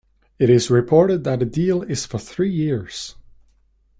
[0.39, 3.17] It is reported that the deal is for three years.